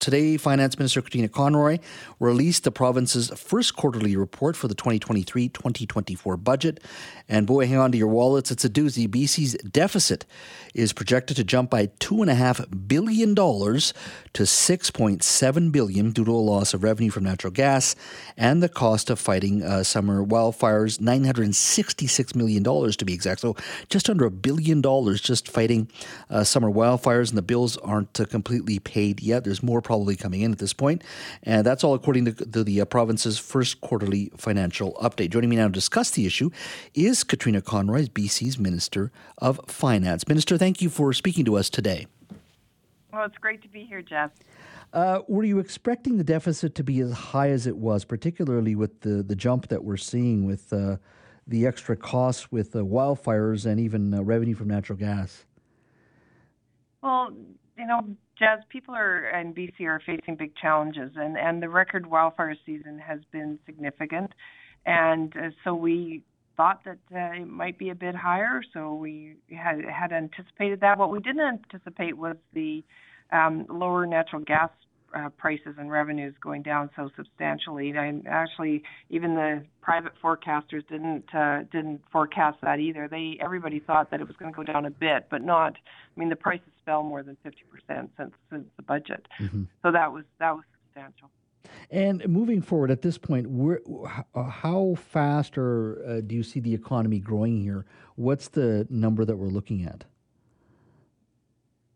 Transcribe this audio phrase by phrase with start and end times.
[0.00, 1.78] Today, Finance Minister Katrine Conroy
[2.20, 6.80] released the province's first quarterly report for the 2023 2024 budget.
[7.28, 9.06] And boy, hang on to your wallets, it's a doozy.
[9.06, 10.24] BC's deficit
[10.74, 13.42] is projected to jump by $2.5 billion to
[14.42, 17.94] $6.7 billion due to a loss of revenue from natural gas
[18.38, 23.42] and the cost of fighting uh, summer wildfires, $966 million to be exact.
[23.42, 23.54] So
[23.90, 25.90] just under a billion dollars just fighting
[26.30, 29.44] uh, summer wildfires, and the bills aren't uh, completely paid yet.
[29.44, 31.02] There's more probably coming in at this point.
[31.42, 35.30] And that's all according to, to the uh, province's first quarterly financial update.
[35.30, 36.50] Joining me now to discuss the issue
[36.94, 40.28] is Katrine Conroy, BC's Minister of Finance.
[40.28, 42.06] Minister, thank you for speaking to us today.
[43.12, 44.30] Well, it's great to be here, Jeff.
[44.92, 49.00] Uh, were you expecting the deficit to be as high as it was, particularly with
[49.00, 50.98] the, the jump that we're seeing with uh,
[51.48, 55.46] the extra costs with uh, wildfires and even uh, revenue from natural gas?
[57.02, 57.32] Well,
[57.80, 58.02] you know,
[58.38, 62.98] Jas, people are in BC are facing big challenges, and and the record wildfire season
[62.98, 64.32] has been significant,
[64.84, 66.22] and uh, so we
[66.56, 68.62] thought that uh, it might be a bit higher.
[68.74, 70.98] So we had had anticipated that.
[70.98, 72.84] What we didn't anticipate was the
[73.32, 74.70] um, lower natural gas
[75.14, 77.90] uh, prices and revenues going down so substantially.
[77.90, 83.08] And actually, even the private forecasters didn't uh, didn't forecast that either.
[83.08, 85.74] They everybody thought that it was going to go down a bit, but not.
[85.74, 89.26] I mean, the prices fell more than 50% since since the budget.
[89.40, 89.64] Mm-hmm.
[89.82, 91.30] So that was that was substantial.
[91.90, 93.46] And moving forward at this point,
[94.34, 97.84] how fast or uh, do you see the economy growing here?
[98.16, 100.04] What's the number that we're looking at?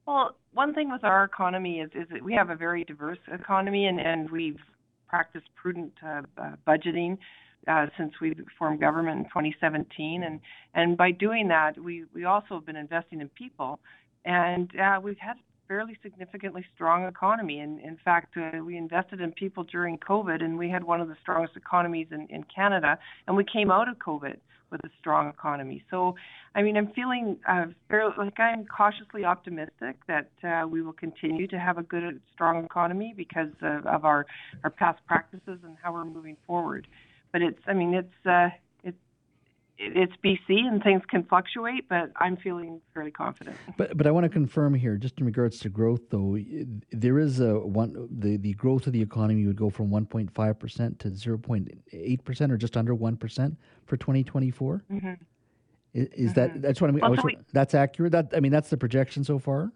[0.06, 3.86] Well, one thing with our economy is, is that we have a very diverse economy,
[3.86, 4.60] and, and we've
[5.08, 7.18] practiced prudent uh, uh, budgeting
[7.68, 10.40] uh, since we formed government in 2017, and
[10.74, 13.80] and by doing that, we we also have been investing in people,
[14.24, 17.60] and uh, we've had a fairly significantly strong economy.
[17.60, 21.08] And in fact, uh, we invested in people during COVID, and we had one of
[21.08, 22.98] the strongest economies in, in Canada.
[23.26, 24.36] And we came out of COVID
[24.74, 25.84] with a strong economy.
[25.90, 26.14] So,
[26.54, 31.46] I mean, I'm feeling uh, fairly, like I'm cautiously optimistic that uh, we will continue
[31.46, 34.26] to have a good, strong economy because of, of our
[34.64, 36.86] our past practices and how we're moving forward.
[37.32, 38.48] But it's, I mean, it's uh,
[39.78, 43.56] it's BC and things can fluctuate, but I'm feeling fairly confident.
[43.76, 46.38] But but I want to confirm here, just in regards to growth, though,
[46.90, 50.98] there is a one the, the growth of the economy would go from 1.5 percent
[51.00, 54.84] to 0.8 percent, or just under one percent for 2024.
[54.90, 55.08] Mm-hmm.
[55.92, 56.34] Is, is mm-hmm.
[56.34, 57.00] that that's what I mean?
[57.00, 58.12] Well, so we, that's accurate.
[58.12, 59.72] That I mean, that's the projection so far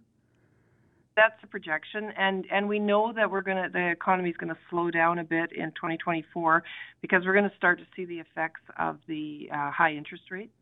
[1.19, 4.59] that's the projection, and and we know that we're gonna the economy is going to
[4.71, 6.63] slow down a bit in 2024
[7.03, 10.53] because we're going to start to see the effects of the uh, high interest rates.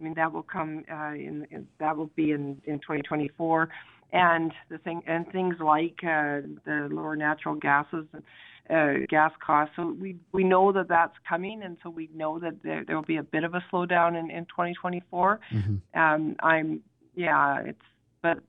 [0.00, 3.68] I mean that will come uh, in, in that will be in in 2024,
[4.12, 8.06] and the thing and things like uh, the lower natural gases.
[8.70, 9.74] Uh, gas costs.
[9.76, 13.02] So we we know that that's coming, and so we know that there, there will
[13.02, 15.40] be a bit of a slowdown in in 2024.
[15.50, 15.98] Mm-hmm.
[15.98, 16.82] Um, I'm
[17.14, 17.80] yeah, it's
[18.20, 18.40] but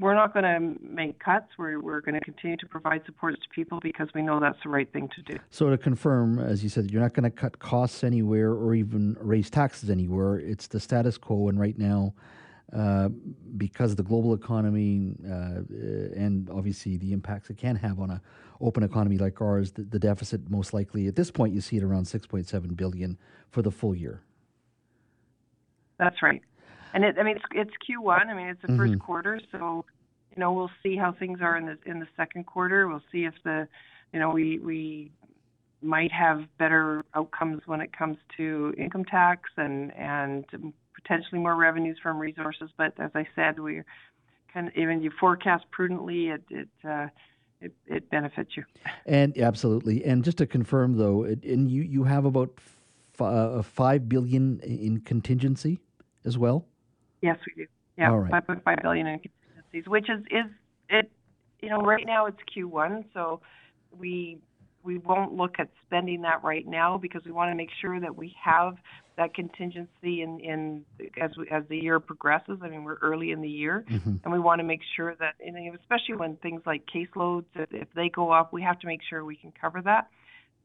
[0.00, 1.46] we're not going to make cuts.
[1.58, 4.70] We're, we're going to continue to provide supports to people because we know that's the
[4.70, 5.38] right thing to do.
[5.50, 9.16] So, to confirm, as you said, you're not going to cut costs anywhere or even
[9.20, 10.38] raise taxes anywhere.
[10.38, 12.14] It's the status quo, and right now,
[12.74, 13.08] uh,
[13.56, 15.60] because of the global economy uh,
[16.16, 18.22] and obviously the impacts it can have on a
[18.60, 21.82] open economy like ours, the, the deficit most likely at this point you see it
[21.82, 23.18] around 6.7 billion
[23.50, 24.22] for the full year.
[25.98, 26.42] That's right.
[26.92, 28.26] And it, I mean, it's, it's Q1.
[28.26, 28.76] I mean, it's the mm-hmm.
[28.78, 29.84] first quarter, so
[30.34, 32.88] you know we'll see how things are in the in the second quarter.
[32.88, 33.68] We'll see if the,
[34.12, 35.10] you know, we we
[35.82, 40.44] might have better outcomes when it comes to income tax and and
[40.94, 42.70] potentially more revenues from resources.
[42.76, 43.82] But as I said, we
[44.52, 47.06] can even you forecast prudently, it it uh,
[47.60, 48.64] it, it benefits you.
[49.06, 50.04] And absolutely.
[50.04, 54.60] And just to confirm, though, it, and you you have about f- uh, five billion
[54.60, 55.80] in contingency
[56.24, 56.66] as well.
[57.22, 57.68] Yes, we do.
[57.96, 58.46] Yeah, right.
[58.46, 60.50] 5.5 billion in contingencies, which is is
[60.88, 61.10] it.
[61.60, 63.40] You know, right now it's Q1, so
[63.98, 64.38] we
[64.82, 68.16] we won't look at spending that right now because we want to make sure that
[68.16, 68.76] we have
[69.16, 70.84] that contingency in, in
[71.20, 72.58] as we, as the year progresses.
[72.62, 74.16] I mean, we're early in the year, mm-hmm.
[74.24, 75.34] and we want to make sure that,
[75.78, 79.24] especially when things like caseloads, if, if they go up, we have to make sure
[79.24, 80.08] we can cover that.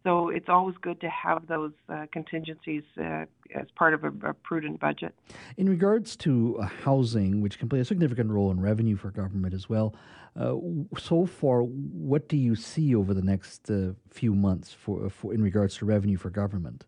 [0.06, 3.26] So it's always good to have those uh, contingencies uh,
[3.56, 5.16] as part of a, a, prudent budget.
[5.58, 9.56] In regards to uh, housing, which can play a significant role in revenue for government
[9.56, 9.96] as well,
[10.40, 10.54] uh,
[11.00, 15.42] so far, what do you see over the next uh, few months for, for in
[15.42, 16.86] regards to revenue for government?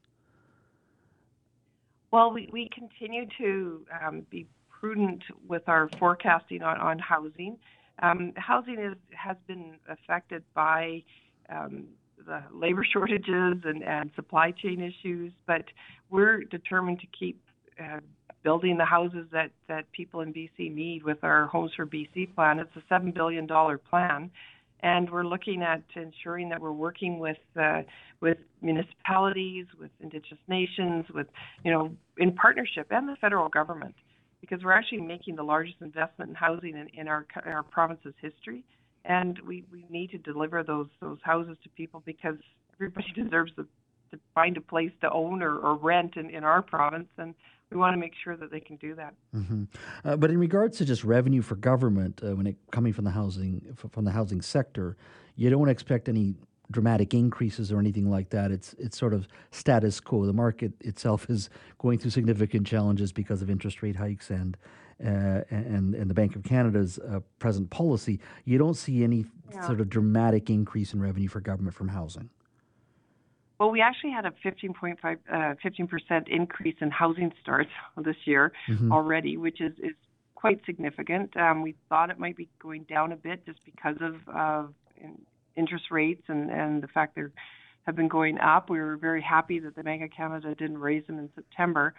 [2.11, 7.57] Well, we, we continue to um, be prudent with our forecasting on, on housing.
[7.99, 11.01] Um, housing is, has been affected by
[11.49, 11.87] um,
[12.27, 15.63] the labor shortages and, and supply chain issues, but
[16.09, 17.41] we're determined to keep
[17.79, 17.99] uh,
[18.43, 22.59] building the houses that, that people in BC need with our Homes for BC plan.
[22.59, 23.47] It's a $7 billion
[23.89, 24.29] plan.
[24.81, 27.81] And we're looking at ensuring that we're working with uh,
[28.21, 31.25] with municipalities, with Indigenous nations, with
[31.63, 31.89] you know
[32.19, 33.95] in partnership, and the federal government,
[34.39, 38.63] because we're actually making the largest investment in housing in, in our our province's history
[39.07, 42.37] and we, we need to deliver those those houses to people because
[42.75, 43.65] everybody deserves to,
[44.11, 47.33] to find a place to own or, or rent in, in our province and
[47.71, 49.13] we want to make sure that they can do that.
[49.35, 49.63] Mm-hmm.
[50.05, 53.11] Uh, but in regards to just revenue for government, uh, when it coming from the
[53.11, 54.95] housing from the housing sector,
[55.35, 56.35] you don't expect any
[56.71, 58.51] dramatic increases or anything like that.
[58.51, 60.25] It's it's sort of status quo.
[60.25, 64.55] The market itself is going through significant challenges because of interest rate hikes and
[65.03, 69.65] uh, and, and the Bank of Canada's uh, present policy, you don't see any yeah.
[69.65, 72.29] sort of dramatic increase in revenue for government from housing.
[73.59, 78.91] Well, we actually had a 15.5, uh, 15% increase in housing starts this year mm-hmm.
[78.91, 79.95] already, which is, is
[80.35, 81.35] quite significant.
[81.35, 84.67] Um, we thought it might be going down a bit just because of uh,
[85.55, 87.23] interest rates and, and the fact they
[87.87, 88.69] have been going up.
[88.69, 91.95] We were very happy that the Bank of Canada didn't raise them in September.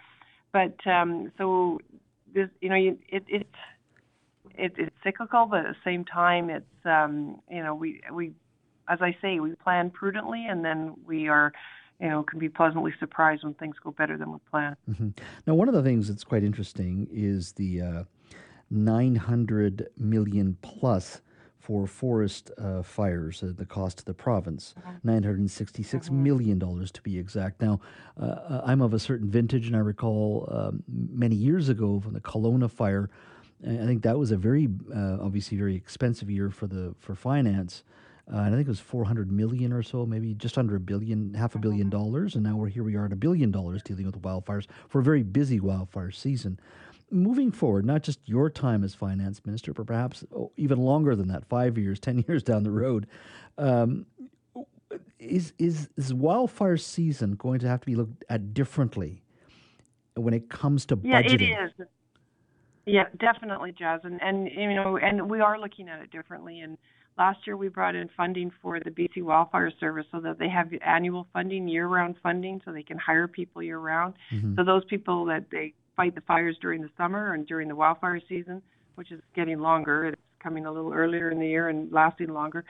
[0.53, 1.81] But um, so
[2.35, 3.47] this, you know, it, it, it,
[4.57, 8.33] it it's cyclical, but at the same time, it's, um, you know, we, we,
[8.89, 11.53] as I say, we plan prudently, and then we are,
[12.01, 14.77] you know, can be pleasantly surprised when things go better than we plan.
[14.91, 15.09] Mm-hmm.
[15.47, 18.05] Now, one of the things that's quite interesting is the uh,
[18.71, 21.21] 900 million plus
[21.69, 24.75] for forest uh, fires, uh, the cost to the province,
[25.05, 26.23] and sixty-six mm-hmm.
[26.23, 27.61] million dollars to be exact.
[27.61, 27.79] Now,
[28.19, 32.15] uh, uh, I'm of a certain vintage, and I recall um, many years ago from
[32.15, 33.11] the Kelowna fire.
[33.63, 34.67] I think that was a very,
[34.97, 37.85] uh, obviously, very expensive year for the for finance.
[38.33, 41.33] Uh, and I think it was 400 million or so, maybe just under a billion,
[41.35, 41.99] half a billion mm-hmm.
[41.99, 42.35] dollars.
[42.35, 45.03] And now we're here, we are at a billion dollars dealing with wildfires for a
[45.03, 46.61] very busy wildfire season
[47.11, 51.29] moving forward, not just your time as finance minister, but perhaps oh, even longer than
[51.29, 53.07] that, five years, 10 years down the road,
[53.57, 54.07] um,
[55.19, 59.23] is, is, is wildfire season going to have to be looked at differently
[60.15, 61.51] when it comes to yeah, budgeting?
[61.51, 61.87] Yeah, it is.
[62.87, 66.61] Yeah, definitely, Jas, and and you know, and we are looking at it differently.
[66.61, 66.79] And
[67.19, 70.73] last year we brought in funding for the BC Wildfire Service so that they have
[70.81, 74.15] annual funding, year-round funding, so they can hire people year-round.
[74.33, 74.55] Mm-hmm.
[74.57, 78.21] So those people that they fight the fires during the summer and during the wildfire
[78.29, 78.63] season,
[78.95, 80.07] which is getting longer.
[80.07, 82.65] It's coming a little earlier in the year and lasting longer.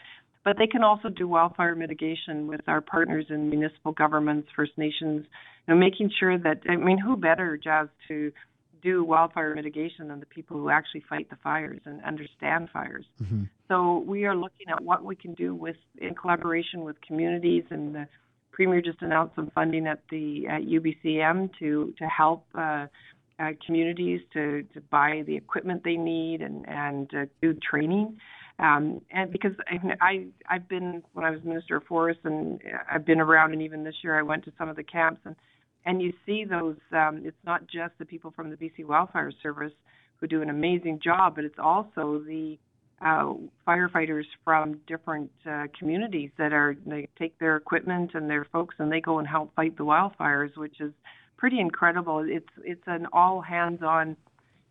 [0.44, 5.26] But they can also do wildfire mitigation with our partners in municipal governments, First Nations,
[5.66, 8.32] you know, making sure that I mean, who better, Jas, to
[8.82, 13.04] do wildfire mitigation than the people who actually fight the fires and understand fires.
[13.22, 13.44] Mm-hmm.
[13.66, 17.94] So we are looking at what we can do with in collaboration with communities and
[17.94, 18.08] the
[18.58, 22.87] premier just announced some funding at the at UBCM to to help uh,
[23.38, 28.16] uh, communities to, to buy the equipment they need and, and uh, do training.
[28.59, 29.52] Um, and because
[30.00, 33.62] I, I have been when I was minister of forests and I've been around and
[33.62, 35.37] even this year I went to some of the camps and
[35.87, 39.73] and you see those um, it's not just the people from the BC Wildfire Service
[40.16, 42.59] who do an amazing job but it's also the
[43.00, 43.33] uh,
[43.64, 48.90] firefighters from different uh, communities that are they take their equipment and their folks and
[48.90, 50.92] they go and help fight the wildfires which is
[51.38, 52.25] pretty incredible.
[52.28, 54.16] It's it's an all hands on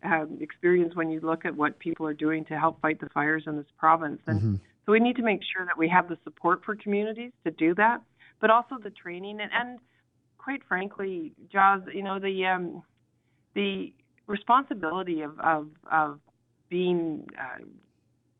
[0.04, 3.44] um, experience when you look at what people are doing to help fight the fires
[3.46, 4.20] in this province.
[4.26, 4.54] And mm-hmm.
[4.86, 7.74] so we need to make sure that we have the support for communities to do
[7.74, 8.00] that,
[8.40, 9.80] but also the training and, and
[10.38, 12.82] quite frankly, Jas, you know the um,
[13.54, 13.92] the
[14.26, 16.20] responsibility of of, of
[16.68, 17.64] being uh,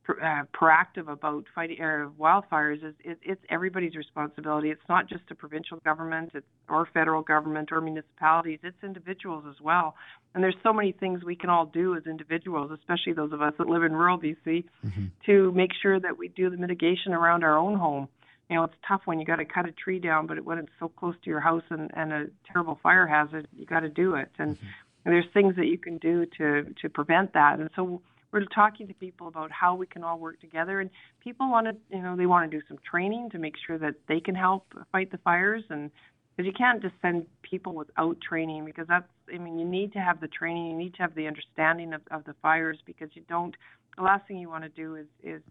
[0.08, 4.70] uh, proactive about fighting uh, wildfires is it, it's everybody's responsibility.
[4.70, 8.58] It's not just the provincial government it's, or federal government or municipalities.
[8.62, 9.94] It's individuals as well.
[10.34, 13.52] And there's so many things we can all do as individuals, especially those of us
[13.58, 15.06] that live in rural BC, mm-hmm.
[15.26, 18.08] to make sure that we do the mitigation around our own home.
[18.48, 20.72] you know, it's tough when you got to cut a tree down, but when it's
[20.78, 24.14] so close to your house and, and a terrible fire hazard, you got to do
[24.14, 24.30] it.
[24.38, 24.66] And, mm-hmm.
[25.04, 27.58] and there's things that you can do to to prevent that.
[27.60, 28.00] And so
[28.32, 30.80] we're talking to people about how we can all work together.
[30.80, 33.78] And people want to, you know, they want to do some training to make sure
[33.78, 35.64] that they can help fight the fires.
[35.70, 35.90] And
[36.37, 39.99] because you can't just send people without training, because that's, I mean, you need to
[39.99, 43.23] have the training, you need to have the understanding of, of the fires, because you
[43.28, 43.56] don't.
[43.97, 45.42] The last thing you want to do is is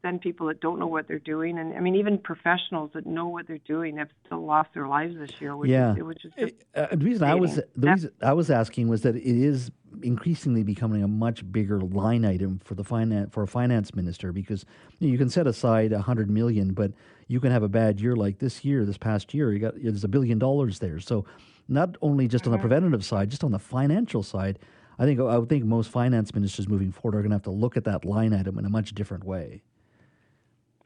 [0.00, 3.28] send people that don't know what they're doing, and I mean even professionals that know
[3.28, 5.56] what they're doing have still lost their lives this year.
[5.56, 8.88] Which yeah, is, which is uh, the reason I was the reason I was asking
[8.88, 9.70] was that it is
[10.04, 14.64] increasingly becoming a much bigger line item for the finance for a finance minister because
[14.98, 16.92] you, know, you can set aside a hundred million, but
[17.28, 19.52] you can have a bad year like this year, this past year.
[19.52, 21.24] You got there's a billion dollars there, so
[21.68, 22.68] not only just on the mm-hmm.
[22.68, 24.58] preventative side, just on the financial side.
[24.96, 27.50] I think I would think most finance ministers moving forward are going to have to
[27.50, 29.62] look at that line item in a much different way.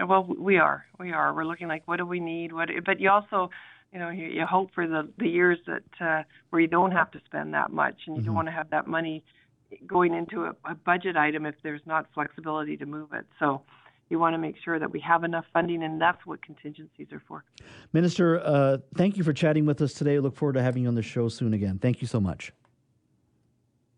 [0.00, 0.86] Well, we are.
[0.98, 1.34] We are.
[1.34, 2.52] We're looking like what do we need?
[2.52, 2.70] What?
[2.86, 3.50] But you also,
[3.92, 7.10] you know, you, you hope for the the years that uh, where you don't have
[7.12, 8.26] to spend that much, and you mm-hmm.
[8.26, 9.24] don't want to have that money
[9.86, 13.26] going into a, a budget item if there's not flexibility to move it.
[13.38, 13.62] So
[14.10, 17.22] you want to make sure that we have enough funding, and that's what contingencies are
[17.26, 17.44] for.
[17.92, 20.18] Minister, uh, thank you for chatting with us today.
[20.18, 21.78] Look forward to having you on the show soon again.
[21.78, 22.52] Thank you so much.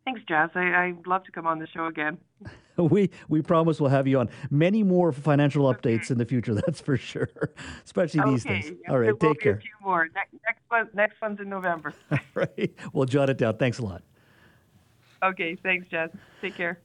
[0.05, 0.51] Thanks, Jas.
[0.55, 2.19] I, I'd love to come on the show again.
[2.77, 5.97] we we promise we'll have you on many more financial okay.
[5.97, 6.55] updates in the future.
[6.67, 7.29] That's for sure,
[7.85, 8.61] especially these okay.
[8.61, 8.73] days.
[8.89, 9.55] All right, take care.
[9.55, 10.09] A few more.
[10.15, 11.95] Next, next one, next one's in November.
[12.11, 13.57] All right, we'll jot it down.
[13.57, 14.03] Thanks a lot.
[15.23, 16.11] Okay, thanks, Jess.
[16.41, 16.81] Take care.